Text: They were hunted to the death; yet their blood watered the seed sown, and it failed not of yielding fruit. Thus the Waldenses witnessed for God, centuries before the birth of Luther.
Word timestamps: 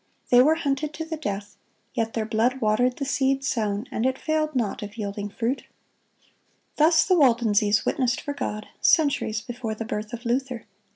They 0.31 0.41
were 0.41 0.55
hunted 0.55 0.95
to 0.95 1.05
the 1.05 1.15
death; 1.15 1.57
yet 1.93 2.13
their 2.15 2.25
blood 2.25 2.59
watered 2.59 2.97
the 2.97 3.05
seed 3.05 3.43
sown, 3.45 3.85
and 3.91 4.03
it 4.03 4.17
failed 4.17 4.55
not 4.55 4.81
of 4.81 4.97
yielding 4.97 5.29
fruit. 5.29 5.65
Thus 6.77 7.05
the 7.05 7.13
Waldenses 7.15 7.85
witnessed 7.85 8.19
for 8.19 8.33
God, 8.33 8.67
centuries 8.81 9.41
before 9.41 9.75
the 9.75 9.85
birth 9.85 10.11
of 10.11 10.25
Luther. 10.25 10.65